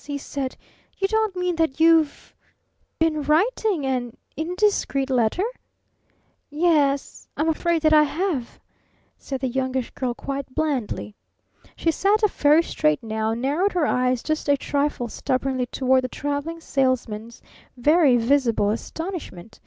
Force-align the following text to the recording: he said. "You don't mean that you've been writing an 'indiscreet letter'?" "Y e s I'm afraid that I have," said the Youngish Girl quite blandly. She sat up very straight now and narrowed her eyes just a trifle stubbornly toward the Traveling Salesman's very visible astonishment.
he 0.05 0.17
said. 0.17 0.57
"You 0.97 1.07
don't 1.07 1.35
mean 1.35 1.55
that 1.57 1.79
you've 1.79 2.33
been 2.97 3.21
writing 3.21 3.85
an 3.85 4.17
'indiscreet 4.35 5.11
letter'?" 5.11 5.45
"Y 6.49 6.57
e 6.65 6.65
s 6.65 7.27
I'm 7.37 7.47
afraid 7.47 7.83
that 7.83 7.93
I 7.93 8.01
have," 8.01 8.59
said 9.19 9.41
the 9.41 9.47
Youngish 9.47 9.91
Girl 9.91 10.15
quite 10.15 10.55
blandly. 10.55 11.15
She 11.75 11.91
sat 11.91 12.23
up 12.23 12.31
very 12.31 12.63
straight 12.63 13.03
now 13.03 13.29
and 13.33 13.43
narrowed 13.43 13.73
her 13.73 13.85
eyes 13.85 14.23
just 14.23 14.49
a 14.49 14.57
trifle 14.57 15.07
stubbornly 15.07 15.67
toward 15.67 16.03
the 16.03 16.07
Traveling 16.07 16.61
Salesman's 16.61 17.43
very 17.77 18.17
visible 18.17 18.71
astonishment. 18.71 19.59